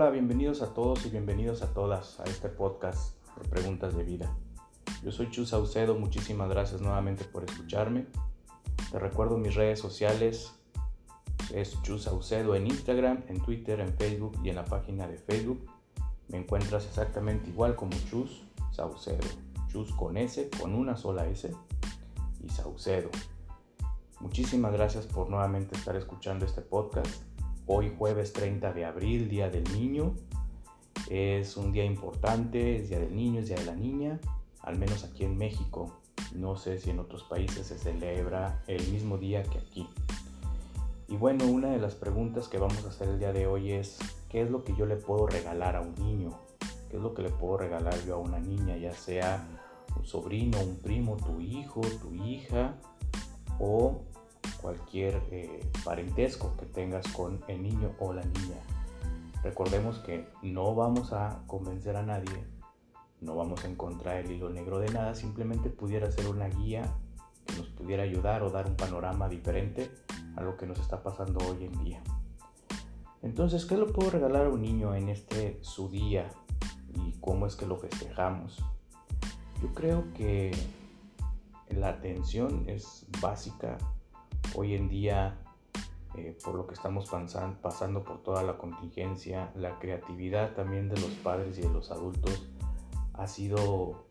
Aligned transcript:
Hola, 0.00 0.10
bienvenidos 0.10 0.62
a 0.62 0.74
todos 0.74 1.04
y 1.06 1.10
bienvenidos 1.10 1.60
a 1.62 1.74
todas 1.74 2.20
a 2.20 2.24
este 2.26 2.48
podcast 2.48 3.16
de 3.36 3.48
preguntas 3.48 3.96
de 3.96 4.04
vida. 4.04 4.32
Yo 5.02 5.10
soy 5.10 5.28
Chu 5.28 5.44
Saucedo, 5.44 5.98
muchísimas 5.98 6.48
gracias 6.48 6.80
nuevamente 6.80 7.24
por 7.24 7.42
escucharme. 7.42 8.06
Te 8.92 9.00
recuerdo 9.00 9.38
mis 9.38 9.56
redes 9.56 9.80
sociales, 9.80 10.54
es 11.52 11.82
Chu 11.82 11.98
Saucedo 11.98 12.54
en 12.54 12.68
Instagram, 12.68 13.24
en 13.26 13.40
Twitter, 13.40 13.80
en 13.80 13.92
Facebook 13.92 14.38
y 14.44 14.50
en 14.50 14.54
la 14.54 14.64
página 14.64 15.08
de 15.08 15.18
Facebook. 15.18 15.66
Me 16.28 16.38
encuentras 16.38 16.86
exactamente 16.86 17.50
igual 17.50 17.74
como 17.74 17.90
Chus 18.08 18.44
Saucedo. 18.70 19.26
Chus 19.66 19.90
con 19.94 20.16
S, 20.16 20.48
con 20.60 20.76
una 20.76 20.96
sola 20.96 21.26
S 21.26 21.52
y 22.40 22.48
Saucedo. 22.50 23.10
Muchísimas 24.20 24.72
gracias 24.72 25.08
por 25.08 25.28
nuevamente 25.28 25.74
estar 25.74 25.96
escuchando 25.96 26.46
este 26.46 26.60
podcast. 26.60 27.27
Hoy 27.70 27.92
jueves 27.98 28.32
30 28.32 28.72
de 28.72 28.86
abril, 28.86 29.28
Día 29.28 29.50
del 29.50 29.64
Niño. 29.74 30.14
Es 31.10 31.58
un 31.58 31.70
día 31.70 31.84
importante, 31.84 32.76
es 32.76 32.88
Día 32.88 32.98
del 32.98 33.14
Niño, 33.14 33.40
es 33.40 33.48
Día 33.48 33.58
de 33.58 33.66
la 33.66 33.74
Niña, 33.74 34.18
al 34.62 34.78
menos 34.78 35.04
aquí 35.04 35.24
en 35.24 35.36
México. 35.36 36.00
No 36.34 36.56
sé 36.56 36.78
si 36.78 36.88
en 36.88 36.98
otros 36.98 37.24
países 37.24 37.66
se 37.66 37.76
celebra 37.76 38.62
el 38.68 38.90
mismo 38.90 39.18
día 39.18 39.42
que 39.42 39.58
aquí. 39.58 39.86
Y 41.08 41.18
bueno, 41.18 41.44
una 41.44 41.70
de 41.70 41.78
las 41.78 41.94
preguntas 41.94 42.48
que 42.48 42.56
vamos 42.56 42.82
a 42.86 42.88
hacer 42.88 43.10
el 43.10 43.18
día 43.18 43.34
de 43.34 43.46
hoy 43.46 43.72
es, 43.72 43.98
¿qué 44.30 44.40
es 44.40 44.50
lo 44.50 44.64
que 44.64 44.74
yo 44.74 44.86
le 44.86 44.96
puedo 44.96 45.26
regalar 45.26 45.76
a 45.76 45.82
un 45.82 45.94
niño? 45.96 46.38
¿Qué 46.88 46.96
es 46.96 47.02
lo 47.02 47.12
que 47.12 47.20
le 47.20 47.28
puedo 47.28 47.58
regalar 47.58 48.02
yo 48.06 48.14
a 48.14 48.18
una 48.18 48.38
niña? 48.38 48.78
Ya 48.78 48.94
sea 48.94 49.46
un 49.94 50.06
sobrino, 50.06 50.58
un 50.58 50.76
primo, 50.76 51.18
tu 51.18 51.38
hijo, 51.38 51.82
tu 52.00 52.14
hija 52.14 52.76
o 53.58 54.04
cualquier 54.60 55.22
eh, 55.30 55.60
parentesco 55.84 56.56
que 56.56 56.66
tengas 56.66 57.06
con 57.12 57.40
el 57.48 57.62
niño 57.62 57.92
o 57.98 58.12
la 58.12 58.22
niña. 58.22 58.58
Recordemos 59.42 59.98
que 60.00 60.28
no 60.42 60.74
vamos 60.74 61.12
a 61.12 61.42
convencer 61.46 61.96
a 61.96 62.02
nadie, 62.02 62.44
no 63.20 63.36
vamos 63.36 63.64
a 63.64 63.68
encontrar 63.68 64.16
el 64.16 64.30
hilo 64.30 64.50
negro 64.50 64.78
de 64.80 64.90
nada, 64.90 65.14
simplemente 65.14 65.70
pudiera 65.70 66.10
ser 66.10 66.28
una 66.28 66.48
guía 66.48 66.94
que 67.46 67.56
nos 67.56 67.68
pudiera 67.68 68.02
ayudar 68.02 68.42
o 68.42 68.50
dar 68.50 68.66
un 68.66 68.76
panorama 68.76 69.28
diferente 69.28 69.90
a 70.36 70.42
lo 70.42 70.56
que 70.56 70.66
nos 70.66 70.78
está 70.78 71.02
pasando 71.02 71.38
hoy 71.48 71.64
en 71.64 71.84
día. 71.84 72.02
Entonces, 73.22 73.64
¿qué 73.64 73.76
le 73.76 73.86
puedo 73.86 74.10
regalar 74.10 74.46
a 74.46 74.50
un 74.50 74.62
niño 74.62 74.94
en 74.94 75.08
este 75.08 75.58
su 75.62 75.88
día 75.88 76.30
y 76.94 77.12
cómo 77.20 77.46
es 77.46 77.56
que 77.56 77.66
lo 77.66 77.76
festejamos? 77.76 78.62
Yo 79.60 79.74
creo 79.74 80.12
que 80.14 80.52
la 81.70 81.88
atención 81.88 82.64
es 82.68 83.06
básica 83.20 83.78
hoy 84.54 84.74
en 84.74 84.88
día, 84.88 85.38
eh, 86.14 86.36
por 86.44 86.54
lo 86.54 86.66
que 86.66 86.74
estamos 86.74 87.10
pasando 87.62 88.04
por 88.04 88.22
toda 88.22 88.42
la 88.42 88.58
contingencia, 88.58 89.52
la 89.54 89.78
creatividad 89.78 90.54
también 90.54 90.88
de 90.88 91.00
los 91.00 91.10
padres 91.22 91.58
y 91.58 91.62
de 91.62 91.70
los 91.70 91.90
adultos 91.90 92.48
ha 93.14 93.26
sido 93.26 94.06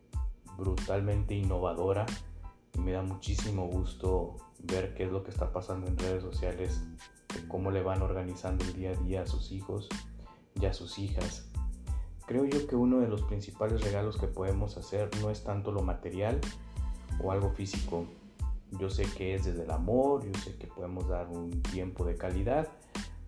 brutalmente 0.56 1.34
innovadora 1.34 2.06
y 2.74 2.80
me 2.80 2.92
da 2.92 3.02
muchísimo 3.02 3.66
gusto 3.66 4.36
ver 4.64 4.94
qué 4.94 5.04
es 5.04 5.12
lo 5.12 5.22
que 5.22 5.30
está 5.30 5.52
pasando 5.52 5.86
en 5.86 5.96
redes 5.96 6.22
sociales, 6.22 6.82
cómo 7.48 7.70
le 7.70 7.82
van 7.82 8.02
organizando 8.02 8.64
el 8.64 8.74
día 8.74 8.90
a 8.90 8.94
día 8.94 9.22
a 9.22 9.26
sus 9.26 9.52
hijos 9.52 9.88
y 10.60 10.66
a 10.66 10.72
sus 10.72 10.98
hijas. 10.98 11.48
Creo 12.26 12.44
yo 12.44 12.66
que 12.66 12.76
uno 12.76 12.98
de 12.98 13.08
los 13.08 13.22
principales 13.22 13.82
regalos 13.82 14.18
que 14.18 14.26
podemos 14.26 14.76
hacer 14.76 15.08
no 15.22 15.30
es 15.30 15.44
tanto 15.44 15.72
lo 15.72 15.82
material 15.82 16.40
o 17.22 17.32
algo 17.32 17.50
físico, 17.50 18.04
yo 18.72 18.90
sé 18.90 19.04
que 19.04 19.34
es 19.34 19.44
desde 19.44 19.64
el 19.64 19.70
amor, 19.70 20.24
yo 20.24 20.38
sé 20.40 20.56
que 20.56 20.66
podemos 20.66 21.08
dar 21.08 21.28
un 21.28 21.62
tiempo 21.62 22.04
de 22.04 22.16
calidad, 22.16 22.68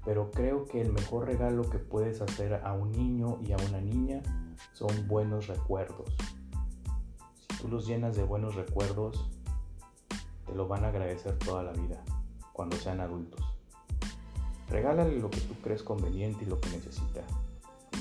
pero 0.05 0.30
creo 0.30 0.66
que 0.66 0.80
el 0.80 0.92
mejor 0.92 1.27
regalo 1.27 1.69
que 1.69 1.78
puedes 1.78 2.20
hacer 2.20 2.55
a 2.64 2.72
un 2.72 2.92
niño 2.92 3.38
y 3.42 3.53
a 3.53 3.56
una 3.69 3.81
niña 3.81 4.22
son 4.72 5.09
buenos 5.09 5.47
recuerdos. 5.47 6.15
Si 7.37 7.62
tú 7.62 7.69
los 7.69 7.87
llenas 7.87 8.16
de 8.16 8.25
buenos 8.25 8.54
recuerdos, 8.54 9.28
te 10.47 10.54
lo 10.54 10.69
van 10.69 10.84
a 10.84 10.88
agradecer 10.88 11.38
toda 11.38 11.62
la 11.62 11.72
vida 11.72 12.03
cuando 12.53 12.76
sean 12.76 13.00
adultos. 13.00 13.41
Regálale 14.69 15.19
lo 15.19 15.31
que 15.31 15.41
tú 15.41 15.54
crees 15.62 15.82
conveniente 15.82 16.44
y 16.44 16.48
lo 16.48 16.60
que 16.60 16.70
necesita. 16.70 17.22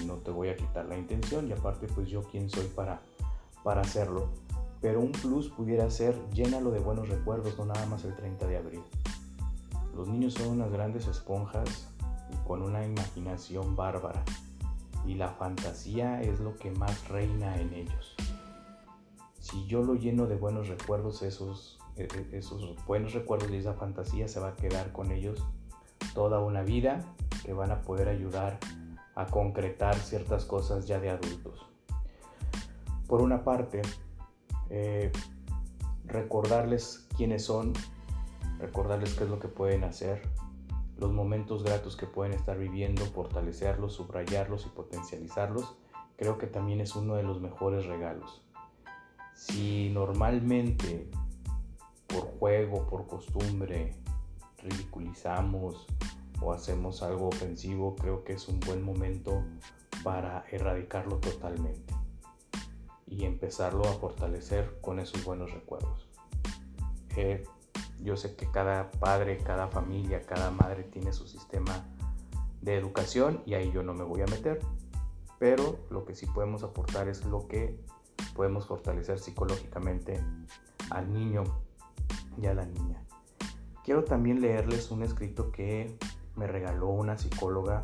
No 0.05 0.15
te 0.15 0.31
voy 0.31 0.49
a 0.49 0.55
quitar 0.55 0.85
la 0.85 0.97
intención 0.97 1.47
y 1.47 1.51
aparte 1.51 1.87
pues 1.87 2.09
yo 2.09 2.23
quién 2.23 2.49
soy 2.49 2.65
para, 2.67 3.01
para 3.63 3.81
hacerlo 3.81 4.29
pero 4.81 4.99
un 4.99 5.11
plus 5.11 5.49
pudiera 5.49 5.89
ser 5.89 6.15
llénalo 6.31 6.71
de 6.71 6.79
buenos 6.79 7.09
recuerdos, 7.09 7.57
no 7.57 7.65
nada 7.65 7.85
más 7.87 8.05
el 8.05 8.15
30 8.15 8.47
de 8.47 8.57
abril. 8.57 8.81
Los 9.95 10.07
niños 10.07 10.33
son 10.33 10.49
unas 10.49 10.71
grandes 10.71 11.07
esponjas 11.07 11.89
con 12.47 12.61
una 12.61 12.85
imaginación 12.85 13.75
bárbara 13.75 14.23
y 15.05 15.15
la 15.15 15.29
fantasía 15.29 16.21
es 16.21 16.39
lo 16.39 16.55
que 16.55 16.71
más 16.71 17.09
reina 17.09 17.59
en 17.59 17.73
ellos. 17.73 18.15
Si 19.39 19.65
yo 19.65 19.83
lo 19.83 19.95
lleno 19.95 20.27
de 20.27 20.35
buenos 20.35 20.67
recuerdos, 20.67 21.21
esos, 21.23 21.79
e, 21.95 22.03
e, 22.03 22.37
esos 22.37 22.75
buenos 22.85 23.13
recuerdos 23.13 23.49
y 23.51 23.57
esa 23.57 23.73
fantasía 23.73 24.27
se 24.27 24.39
va 24.39 24.49
a 24.49 24.55
quedar 24.55 24.91
con 24.91 25.11
ellos 25.11 25.45
toda 26.13 26.39
una 26.39 26.61
vida 26.61 27.03
que 27.43 27.53
van 27.53 27.71
a 27.71 27.81
poder 27.81 28.09
ayudar 28.09 28.59
a 29.15 29.25
concretar 29.25 29.95
ciertas 29.95 30.45
cosas 30.45 30.85
ya 30.85 30.99
de 30.99 31.09
adultos. 31.09 31.67
Por 33.07 33.21
una 33.21 33.43
parte, 33.43 33.81
eh, 34.69 35.11
recordarles 36.05 37.07
quiénes 37.15 37.45
son, 37.45 37.73
recordarles 38.59 39.13
qué 39.13 39.23
es 39.23 39.29
lo 39.29 39.39
que 39.39 39.47
pueden 39.47 39.83
hacer, 39.83 40.21
los 40.97 41.11
momentos 41.11 41.63
gratos 41.63 41.95
que 41.95 42.05
pueden 42.05 42.33
estar 42.33 42.57
viviendo, 42.57 43.05
fortalecerlos, 43.05 43.93
subrayarlos 43.93 44.65
y 44.65 44.69
potencializarlos, 44.69 45.75
creo 46.17 46.37
que 46.37 46.47
también 46.47 46.81
es 46.81 46.95
uno 46.95 47.15
de 47.15 47.23
los 47.23 47.41
mejores 47.41 47.85
regalos. 47.85 48.43
Si 49.33 49.89
normalmente 49.93 51.09
por 52.07 52.23
juego, 52.39 52.85
por 52.87 53.07
costumbre, 53.07 53.95
ridiculizamos 54.57 55.87
o 56.41 56.51
hacemos 56.51 57.01
algo 57.01 57.29
ofensivo, 57.29 57.95
creo 57.95 58.23
que 58.23 58.33
es 58.33 58.49
un 58.49 58.59
buen 58.59 58.81
momento 58.81 59.43
para 60.03 60.43
erradicarlo 60.51 61.17
totalmente 61.17 61.98
y 63.09 63.25
empezarlo 63.25 63.83
a 63.85 63.93
fortalecer 63.93 64.77
con 64.81 64.99
esos 64.99 65.23
buenos 65.25 65.51
recuerdos. 65.51 66.07
Eh, 67.17 67.43
yo 68.01 68.15
sé 68.15 68.35
que 68.35 68.49
cada 68.49 68.91
padre, 68.91 69.39
cada 69.39 69.67
familia, 69.67 70.21
cada 70.21 70.51
madre 70.51 70.83
tiene 70.83 71.11
su 71.11 71.27
sistema 71.27 71.85
de 72.61 72.77
educación 72.77 73.41
y 73.45 73.55
ahí 73.55 73.71
yo 73.71 73.83
no 73.83 73.93
me 73.93 74.03
voy 74.03 74.21
a 74.21 74.25
meter, 74.25 74.59
pero 75.39 75.79
lo 75.89 76.05
que 76.05 76.15
sí 76.15 76.25
podemos 76.27 76.63
aportar 76.63 77.07
es 77.07 77.25
lo 77.25 77.47
que 77.47 77.79
podemos 78.35 78.67
fortalecer 78.67 79.19
psicológicamente 79.19 80.23
al 80.91 81.11
niño 81.11 81.43
y 82.37 82.45
a 82.45 82.53
la 82.53 82.65
niña. 82.65 83.03
Quiero 83.83 84.03
también 84.03 84.39
leerles 84.39 84.91
un 84.91 85.03
escrito 85.03 85.51
que 85.51 85.97
me 86.35 86.47
regaló 86.47 86.87
una 86.89 87.17
psicóloga, 87.17 87.83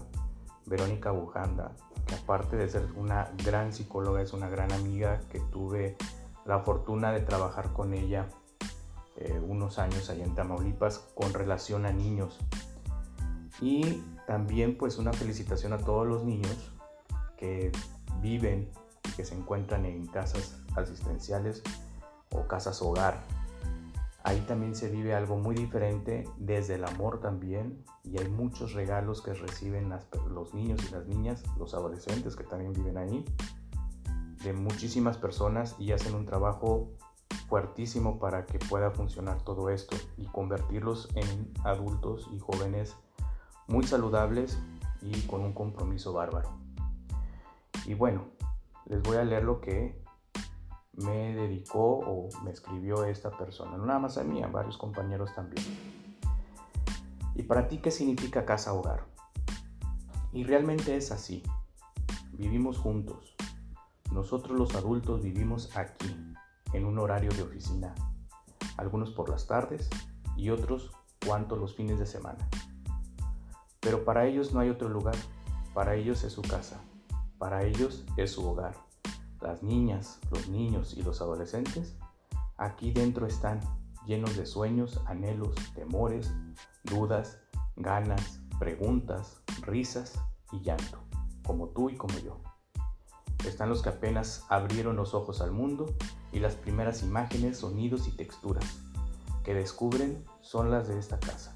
Verónica 0.66 1.12
Bujanda, 1.12 1.75
que 2.06 2.16
aparte 2.16 2.56
de 2.56 2.70
ser 2.70 2.88
una 2.96 3.30
gran 3.44 3.74
psicóloga, 3.74 4.22
es 4.22 4.34
una 4.34 4.50
gran 4.50 4.72
amiga 4.72 5.22
que 5.32 5.40
tuve 5.40 5.98
la 6.46 6.60
fortuna 6.60 7.12
de 7.12 7.22
trabajar 7.22 7.74
con 7.74 7.94
ella 7.94 8.28
eh, 9.18 9.40
unos 9.40 9.80
años 9.80 10.10
allá 10.10 10.24
en 10.24 10.36
Tamaulipas 10.36 11.00
con 11.16 11.34
relación 11.34 11.86
a 11.86 11.92
niños. 11.92 12.40
Y 13.62 14.04
también 14.28 14.78
pues 14.78 14.98
una 14.98 15.14
felicitación 15.14 15.74
a 15.74 15.78
todos 15.78 16.06
los 16.06 16.24
niños 16.24 16.74
que 17.38 17.72
viven 18.22 18.70
y 19.08 19.12
que 19.12 19.26
se 19.26 19.36
encuentran 19.36 19.86
en 19.86 20.06
casas 20.08 20.58
asistenciales 20.76 21.64
o 22.32 22.48
casas 22.48 22.82
hogar 22.82 23.24
Ahí 24.25 24.41
también 24.41 24.74
se 24.74 24.90
vive 24.90 25.13
algo 25.13 25.38
muy 25.38 25.54
diferente 25.54 26.24
desde 26.38 26.75
el 26.75 26.83
amor 26.83 27.19
también 27.19 27.86
y 28.04 28.19
hay 28.19 28.27
muchos 28.27 28.74
regalos 28.74 29.22
que 29.22 29.36
reciben 29.36 29.94
los 30.31 30.51
niños 30.56 30.83
y 30.83 30.92
las 30.92 31.06
niñas, 31.06 31.44
los 31.60 31.75
adolescentes 31.75 32.36
que 32.36 32.44
también 32.44 32.74
viven 32.74 32.98
ahí, 32.98 33.24
de 34.44 34.51
muchísimas 34.51 35.19
personas 35.19 35.75
y 35.77 35.92
hacen 35.92 36.16
un 36.16 36.25
trabajo 36.25 36.89
fuertísimo 37.48 38.18
para 38.18 38.48
que 38.48 38.57
pueda 38.57 38.89
funcionar 38.89 39.44
todo 39.44 39.69
esto 39.69 39.95
y 40.18 40.25
convertirlos 40.25 41.07
en 41.13 41.54
adultos 41.63 42.27
y 42.33 42.39
jóvenes 42.39 42.95
muy 43.68 43.86
saludables 43.86 44.57
y 45.04 45.22
con 45.27 45.42
un 45.42 45.54
compromiso 45.54 46.13
bárbaro. 46.13 46.50
Y 47.86 47.94
bueno, 47.94 48.25
les 48.88 49.04
voy 49.04 49.18
a 49.18 49.24
leer 49.24 49.44
lo 49.44 49.62
que 49.62 50.04
me 50.97 51.36
dedicó 51.36 52.00
o 52.00 52.30
me 52.44 52.51
escribió 52.51 53.03
esta 53.06 53.31
persona. 53.31 53.77
No 53.77 53.86
nada 53.86 54.00
más 54.00 54.18
a 54.18 54.24
mí, 54.24 54.42
a 54.42 54.47
varios 54.47 54.77
compañeros 54.77 55.33
también. 55.36 55.65
¿Y 57.36 57.44
para 57.44 57.68
ti 57.68 57.80
qué 57.80 57.92
significa 57.92 58.45
casa 58.45 58.74
hogar? 58.74 59.06
Y 60.31 60.44
realmente 60.44 60.95
es 60.95 61.12
así. 61.12 61.44
Vivimos 62.33 62.77
juntos. 62.77 63.36
Nosotros 64.12 64.57
los 64.57 64.75
adultos 64.75 65.21
vivimos 65.21 65.75
aquí, 65.75 66.15
en 66.74 66.86
un 66.86 67.00
horario 67.00 67.31
de 67.31 67.44
oficina. 67.44 67.94
Algunos 68.77 69.12
por 69.12 69.30
las 69.30 69.48
tardes 69.48 69.89
y 70.38 70.50
otros 70.50 70.91
cuanto 71.25 71.56
los 71.56 71.75
fines 71.75 72.00
de 72.00 72.06
semana. 72.06 72.48
Pero 73.80 74.03
para 74.06 74.25
ellos 74.25 74.53
no 74.53 74.59
hay 74.59 74.69
otro 74.69 74.89
lugar. 74.89 75.15
Para 75.74 75.95
ellos 75.95 76.24
es 76.24 76.31
su 76.31 76.41
casa, 76.41 76.80
para 77.38 77.63
ellos 77.63 78.06
es 78.15 78.31
su 78.31 78.48
hogar. 78.48 78.85
Las 79.42 79.64
niñas, 79.64 80.20
los 80.32 80.48
niños 80.48 80.96
y 80.96 81.04
los 81.04 81.22
adolescentes 81.22 81.96
aquí 82.58 82.92
dentro 82.92 83.28
están 83.28 83.60
llenos 84.06 84.38
de 84.38 84.46
sueños, 84.46 85.02
anhelos, 85.06 85.56
temores, 85.74 86.32
dudas, 86.84 87.40
ganas, 87.76 88.40
preguntas, 88.60 89.42
risas 89.62 90.20
y 90.52 90.62
llanto, 90.62 91.00
como 91.46 91.70
tú 91.70 91.90
y 91.90 91.98
como 91.98 92.18
yo. 92.20 92.42
Están 93.46 93.70
los 93.70 93.82
que 93.82 93.90
apenas 93.90 94.46
abrieron 94.50 94.96
los 94.96 95.14
ojos 95.14 95.42
al 95.42 95.52
mundo 95.52 95.94
y 96.32 96.40
las 96.40 96.56
primeras 96.56 97.04
imágenes, 97.04 97.58
sonidos 97.58 98.08
y 98.08 98.12
texturas 98.12 98.66
que 99.44 99.54
descubren 99.54 100.26
son 100.42 100.72
las 100.72 100.88
de 100.88 100.98
esta 100.98 101.20
casa. 101.20 101.54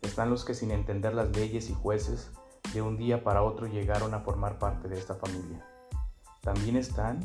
Están 0.00 0.30
los 0.30 0.44
que 0.44 0.54
sin 0.54 0.70
entender 0.70 1.14
las 1.14 1.36
leyes 1.36 1.68
y 1.68 1.74
jueces 1.74 2.30
de 2.72 2.80
un 2.80 2.96
día 2.96 3.22
para 3.22 3.42
otro 3.42 3.66
llegaron 3.66 4.14
a 4.14 4.20
formar 4.20 4.58
parte 4.58 4.88
de 4.88 4.98
esta 4.98 5.14
familia. 5.14 5.64
También 6.42 6.76
están 6.76 7.20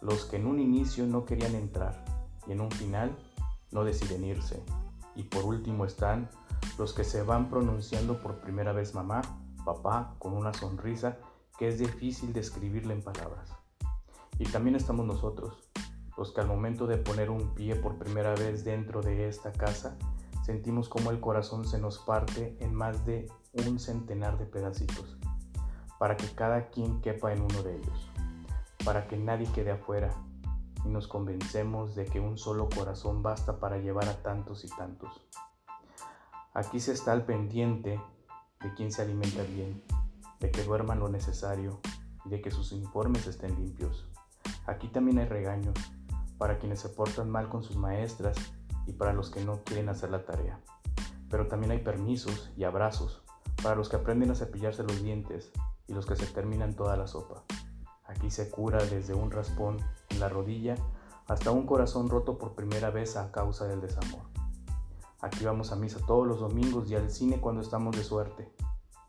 los 0.00 0.24
que 0.24 0.36
en 0.36 0.46
un 0.46 0.60
inicio 0.60 1.06
no 1.06 1.24
querían 1.24 1.54
entrar 1.54 2.04
y 2.46 2.52
en 2.52 2.60
un 2.60 2.70
final 2.70 3.16
no 3.70 3.84
deciden 3.84 4.24
irse. 4.24 4.62
Y 5.14 5.24
por 5.24 5.44
último 5.44 5.84
están 5.84 6.30
los 6.78 6.92
que 6.92 7.04
se 7.04 7.22
van 7.22 7.50
pronunciando 7.50 8.20
por 8.22 8.40
primera 8.40 8.72
vez 8.72 8.94
mamá, 8.94 9.22
papá, 9.64 10.14
con 10.18 10.32
una 10.32 10.52
sonrisa 10.54 11.18
que 11.58 11.68
es 11.68 11.78
difícil 11.78 12.32
describirle 12.32 12.94
en 12.94 13.02
palabras. 13.02 13.52
Y 14.38 14.44
también 14.44 14.76
estamos 14.76 15.04
nosotros, 15.04 15.70
los 16.16 16.32
que 16.32 16.40
al 16.40 16.46
momento 16.46 16.86
de 16.86 16.96
poner 16.96 17.28
un 17.28 17.54
pie 17.54 17.76
por 17.76 17.98
primera 17.98 18.34
vez 18.34 18.64
dentro 18.64 19.02
de 19.02 19.28
esta 19.28 19.52
casa, 19.52 19.98
sentimos 20.42 20.88
como 20.88 21.10
el 21.10 21.20
corazón 21.20 21.66
se 21.66 21.78
nos 21.78 21.98
parte 21.98 22.56
en 22.60 22.74
más 22.74 23.04
de 23.04 23.30
un 23.66 23.78
centenar 23.78 24.38
de 24.38 24.46
pedacitos, 24.46 25.18
para 25.98 26.16
que 26.16 26.26
cada 26.28 26.70
quien 26.70 27.02
quepa 27.02 27.32
en 27.32 27.42
uno 27.42 27.62
de 27.62 27.76
ellos, 27.76 28.10
para 28.84 29.06
que 29.08 29.16
nadie 29.16 29.50
quede 29.52 29.70
afuera, 29.70 30.14
y 30.84 30.88
nos 30.88 31.08
convencemos 31.08 31.94
de 31.94 32.06
que 32.06 32.20
un 32.20 32.38
solo 32.38 32.68
corazón 32.68 33.22
basta 33.22 33.58
para 33.58 33.78
llevar 33.78 34.08
a 34.08 34.22
tantos 34.22 34.64
y 34.64 34.68
tantos. 34.68 35.10
Aquí 36.54 36.80
se 36.80 36.92
está 36.92 37.12
al 37.12 37.24
pendiente 37.24 38.00
de 38.60 38.74
quien 38.74 38.90
se 38.90 39.02
alimenta 39.02 39.42
bien, 39.42 39.82
de 40.40 40.50
que 40.50 40.64
duerman 40.64 41.00
lo 41.00 41.08
necesario 41.08 41.80
y 42.24 42.30
de 42.30 42.40
que 42.40 42.50
sus 42.50 42.72
informes 42.72 43.26
estén 43.26 43.54
limpios. 43.56 44.08
Aquí 44.66 44.88
también 44.88 45.18
hay 45.18 45.26
regaños 45.26 45.74
para 46.38 46.58
quienes 46.58 46.80
se 46.80 46.88
portan 46.88 47.30
mal 47.30 47.48
con 47.48 47.62
sus 47.62 47.76
maestras 47.76 48.36
y 48.86 48.92
para 48.92 49.12
los 49.12 49.30
que 49.30 49.44
no 49.44 49.62
quieren 49.64 49.88
hacer 49.88 50.10
la 50.10 50.24
tarea. 50.24 50.58
Pero 51.28 51.46
también 51.46 51.70
hay 51.70 51.78
permisos 51.78 52.50
y 52.56 52.64
abrazos 52.64 53.22
para 53.62 53.76
los 53.76 53.88
que 53.88 53.96
aprenden 53.96 54.30
a 54.30 54.34
cepillarse 54.34 54.82
los 54.82 55.02
dientes 55.02 55.52
y 55.86 55.92
los 55.92 56.06
que 56.06 56.16
se 56.16 56.26
terminan 56.26 56.74
toda 56.74 56.96
la 56.96 57.06
sopa. 57.06 57.44
Aquí 58.10 58.30
se 58.30 58.50
cura 58.50 58.84
desde 58.84 59.14
un 59.14 59.30
raspón 59.30 59.78
en 60.08 60.20
la 60.20 60.28
rodilla 60.28 60.74
hasta 61.28 61.52
un 61.52 61.64
corazón 61.64 62.08
roto 62.08 62.38
por 62.38 62.56
primera 62.56 62.90
vez 62.90 63.16
a 63.16 63.30
causa 63.30 63.66
del 63.68 63.80
desamor. 63.80 64.22
Aquí 65.20 65.44
vamos 65.44 65.70
a 65.70 65.76
misa 65.76 66.00
todos 66.06 66.26
los 66.26 66.40
domingos 66.40 66.90
y 66.90 66.96
al 66.96 67.10
cine 67.10 67.40
cuando 67.40 67.60
estamos 67.60 67.96
de 67.96 68.02
suerte. 68.02 68.52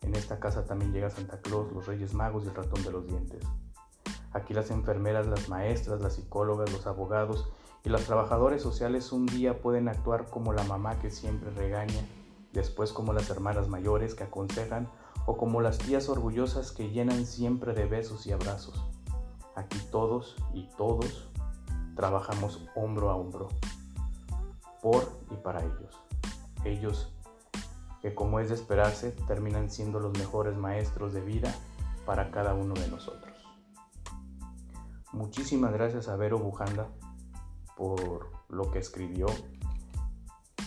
En 0.01 0.13
esta 0.13 0.39
casa 0.39 0.65
también 0.65 0.93
llega 0.93 1.09
Santa 1.09 1.41
Claus, 1.41 1.71
los 1.71 1.87
Reyes 1.87 2.13
Magos 2.13 2.43
y 2.43 2.49
el 2.49 2.55
ratón 2.55 2.83
de 2.83 2.91
los 2.91 3.07
dientes. 3.07 3.43
Aquí 4.33 4.53
las 4.53 4.69
enfermeras, 4.69 5.25
las 5.25 5.49
maestras, 5.49 5.99
las 5.99 6.13
psicólogas, 6.13 6.71
los 6.71 6.85
abogados 6.85 7.49
y 7.83 7.89
los 7.89 8.03
trabajadores 8.03 8.61
sociales 8.61 9.11
un 9.11 9.25
día 9.25 9.61
pueden 9.61 9.87
actuar 9.89 10.29
como 10.29 10.53
la 10.53 10.63
mamá 10.63 10.99
que 10.99 11.09
siempre 11.09 11.49
regaña, 11.49 12.05
después 12.53 12.93
como 12.93 13.13
las 13.13 13.29
hermanas 13.31 13.67
mayores 13.67 14.13
que 14.13 14.25
aconsejan 14.25 14.89
o 15.25 15.37
como 15.37 15.61
las 15.61 15.77
tías 15.77 16.09
orgullosas 16.09 16.71
que 16.71 16.89
llenan 16.89 17.25
siempre 17.25 17.73
de 17.73 17.85
besos 17.85 18.25
y 18.27 18.31
abrazos. 18.31 18.85
Aquí 19.55 19.79
todos 19.91 20.35
y 20.53 20.69
todos 20.77 21.29
trabajamos 21.95 22.67
hombro 22.75 23.09
a 23.09 23.15
hombro, 23.15 23.49
por 24.81 25.11
y 25.29 25.35
para 25.35 25.61
ellos. 25.61 25.99
Ellos 26.63 27.13
que 28.01 28.15
como 28.15 28.39
es 28.39 28.49
de 28.49 28.55
esperarse 28.55 29.11
terminan 29.27 29.69
siendo 29.69 29.99
los 29.99 30.17
mejores 30.17 30.57
maestros 30.57 31.13
de 31.13 31.21
vida 31.21 31.53
para 32.05 32.31
cada 32.31 32.55
uno 32.55 32.73
de 32.73 32.87
nosotros. 32.87 33.37
Muchísimas 35.13 35.71
gracias 35.73 36.07
a 36.07 36.15
Vero 36.15 36.39
Bujanda 36.39 36.87
por 37.77 38.31
lo 38.49 38.71
que 38.71 38.79
escribió 38.79 39.27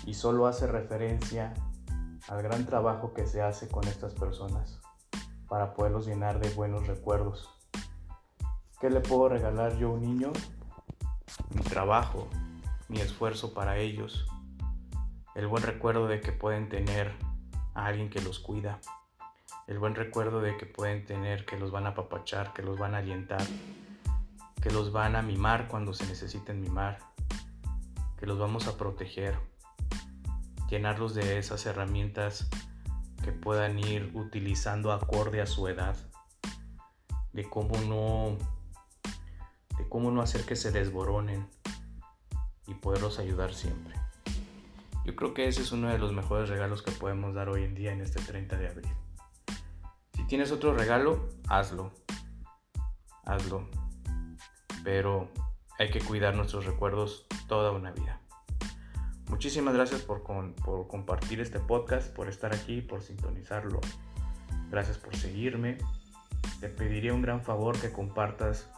y 0.07 0.15
solo 0.15 0.47
hace 0.47 0.67
referencia 0.67 1.55
al 2.29 2.43
gran 2.43 2.65
trabajo 2.65 3.12
que 3.12 3.26
se 3.26 3.43
hace 3.43 3.69
con 3.69 3.87
estas 3.87 4.15
personas 4.15 4.81
para 5.49 5.75
poderlos 5.75 6.06
llenar 6.06 6.41
de 6.41 6.49
buenos 6.50 6.87
recuerdos. 6.87 7.50
¿Qué 8.81 8.91
le 8.91 9.00
puedo 9.00 9.29
regalar 9.29 9.76
yo 9.76 9.88
a 9.88 9.93
un 9.93 10.03
niño? 10.03 10.32
Mi 11.55 11.62
trabajo, 11.62 12.29
mi 12.88 13.00
esfuerzo 13.00 13.53
para 13.53 13.76
ellos, 13.76 14.26
el 15.35 15.47
buen 15.47 15.62
recuerdo 15.62 16.06
de 16.06 16.21
que 16.21 16.32
pueden 16.32 16.69
tener 16.69 17.15
a 17.75 17.87
alguien 17.87 18.09
que 18.09 18.21
los 18.21 18.38
cuida, 18.38 18.81
el 19.67 19.79
buen 19.79 19.94
recuerdo 19.94 20.41
de 20.41 20.56
que 20.56 20.67
pueden 20.67 21.05
tener 21.05 21.44
que 21.44 21.59
los 21.59 21.71
van 21.71 21.87
a 21.87 21.91
apapachar, 21.91 22.53
que 22.53 22.62
los 22.62 22.79
van 22.79 22.94
a 22.94 22.99
alientar, 22.99 23.43
que 24.62 24.71
los 24.71 24.93
van 24.93 25.17
a 25.17 25.23
mimar 25.23 25.69
cuando 25.69 25.93
se 25.93 26.06
necesiten 26.06 26.61
mimar, 26.61 26.99
que 28.19 28.26
los 28.26 28.38
vamos 28.38 28.67
a 28.67 28.76
proteger, 28.76 29.38
llenarlos 30.69 31.14
de 31.14 31.38
esas 31.38 31.66
herramientas 31.66 32.49
que 33.22 33.32
puedan 33.32 33.78
ir 33.78 34.11
utilizando 34.14 34.93
acorde 34.93 35.40
a 35.40 35.46
su 35.46 35.69
edad, 35.69 35.96
de 37.32 37.49
cómo 37.49 37.76
no, 37.81 38.37
de 39.78 39.88
cómo 39.88 40.11
no 40.11 40.20
hacer 40.20 40.44
que 40.44 40.56
se 40.56 40.70
desboronen 40.70 41.49
y 42.66 42.75
poderlos 42.75 43.19
ayudar 43.19 43.55
siempre. 43.55 43.94
Yo 45.05 45.14
creo 45.16 45.34
que 45.34 45.46
ese 45.49 45.62
es 45.62 45.72
uno 45.72 45.88
de 45.88 45.99
los 45.99 46.12
mejores 46.12 46.49
regalos 46.49 46.82
que 46.82 46.90
podemos 46.90 47.34
dar 47.34 47.49
hoy 47.50 47.64
en 47.64 47.75
día 47.75 47.93
en 47.93 48.00
este 48.00 48.22
30 48.22 48.56
de 48.56 48.69
abril. 48.69 48.93
Si 50.14 50.25
tienes 50.26 50.50
otro 50.50 50.75
regalo, 50.75 51.28
hazlo. 51.49 51.93
Hazlo. 53.25 53.69
Pero 54.82 55.31
hay 55.78 55.90
que 55.90 56.00
cuidar 56.00 56.34
nuestros 56.34 56.64
recuerdos 56.64 57.26
toda 57.49 57.72
una 57.72 57.90
vida. 57.90 58.20
Muchísimas 59.35 59.75
gracias 59.75 60.03
por, 60.03 60.23
compartir 60.23 61.41
este 61.41 61.59
podcast, 61.59 62.14
por 62.14 62.29
estar 62.29 62.55
aquí, 62.55 62.81
por 62.81 63.03
sintonizarlo. 63.03 63.81
Gracias 64.71 64.97
por 64.97 65.17
seguirme. 65.17 65.76
Te 66.61 66.69
pediría 66.69 67.12
un 67.12 67.21
gran 67.21 67.43
favor 67.43 67.76
que 67.76 67.91
compartas 67.91 68.69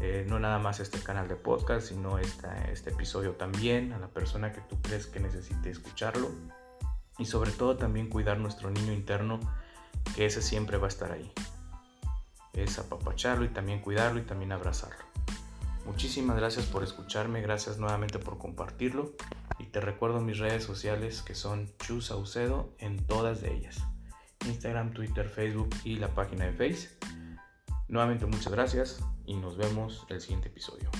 eh, 0.00 0.24
no 0.26 0.38
nada 0.38 0.58
más 0.58 0.80
este 0.80 0.98
canal 0.98 1.28
de 1.28 1.36
podcast, 1.36 1.88
sino 1.88 2.16
este 2.16 2.88
episodio 2.88 3.32
también 3.32 3.92
a 3.92 3.98
la 3.98 4.08
persona 4.08 4.50
que 4.54 4.62
tú 4.62 4.80
crees 4.80 5.06
que 5.06 5.20
necesite 5.20 5.68
escucharlo. 5.68 6.30
Y 7.18 7.26
sobre 7.26 7.50
todo 7.50 7.76
también 7.76 8.08
cuidar 8.08 8.38
nuestro 8.38 8.70
niño 8.70 8.94
interno, 8.94 9.40
que 10.16 10.24
ese 10.24 10.40
siempre 10.40 10.78
va 10.78 10.86
a 10.86 10.88
estar 10.88 11.12
ahí. 11.12 11.30
Es 12.54 12.78
apapacharlo 12.78 13.44
y 13.44 13.48
también 13.48 13.82
cuidarlo 13.82 14.20
y 14.20 14.22
también 14.22 14.52
abrazarlo. 14.52 15.04
Muchísimas 15.84 16.36
gracias 16.36 16.64
por 16.64 16.82
escucharme, 16.82 17.42
gracias 17.42 17.76
nuevamente 17.78 18.18
por 18.18 18.38
compartirlo 18.38 19.12
y 19.62 19.66
te 19.66 19.80
recuerdo 19.80 20.20
mis 20.20 20.38
redes 20.38 20.64
sociales 20.64 21.22
que 21.22 21.34
son 21.34 21.70
Chu 21.78 22.00
Saucedo 22.00 22.74
en 22.78 23.06
todas 23.06 23.40
de 23.40 23.54
ellas. 23.54 23.82
Instagram, 24.46 24.92
Twitter, 24.92 25.28
Facebook 25.28 25.70
y 25.84 25.96
la 25.96 26.08
página 26.08 26.46
de 26.46 26.52
Face. 26.52 26.90
Nuevamente 27.88 28.26
muchas 28.26 28.52
gracias 28.52 29.04
y 29.24 29.34
nos 29.36 29.56
vemos 29.56 30.04
el 30.08 30.20
siguiente 30.20 30.48
episodio. 30.48 30.90